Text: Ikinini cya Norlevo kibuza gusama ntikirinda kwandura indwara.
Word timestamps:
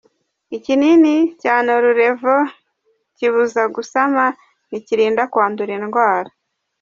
Ikinini 0.57 1.15
cya 1.41 1.55
Norlevo 1.65 2.35
kibuza 3.17 3.61
gusama 3.75 4.23
ntikirinda 4.67 5.23
kwandura 5.31 5.71
indwara. 5.79 6.29